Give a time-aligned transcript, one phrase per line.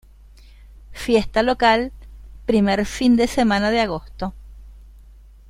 [0.93, 1.91] Fiesta local,
[2.47, 4.33] primer fin de semana de agosto.